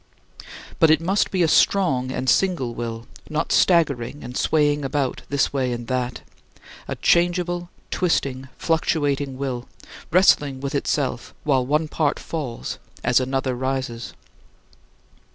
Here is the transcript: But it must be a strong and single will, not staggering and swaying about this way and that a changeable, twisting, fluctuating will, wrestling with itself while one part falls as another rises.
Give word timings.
But 0.79 0.89
it 0.89 0.99
must 0.99 1.29
be 1.29 1.43
a 1.43 1.47
strong 1.47 2.11
and 2.11 2.27
single 2.27 2.73
will, 2.73 3.05
not 3.29 3.51
staggering 3.51 4.23
and 4.23 4.35
swaying 4.35 4.83
about 4.83 5.21
this 5.29 5.53
way 5.53 5.71
and 5.71 5.85
that 5.89 6.21
a 6.87 6.95
changeable, 6.95 7.69
twisting, 7.91 8.49
fluctuating 8.57 9.37
will, 9.37 9.67
wrestling 10.09 10.59
with 10.59 10.73
itself 10.73 11.35
while 11.43 11.63
one 11.63 11.87
part 11.87 12.17
falls 12.17 12.79
as 13.03 13.19
another 13.19 13.53
rises. 13.53 14.15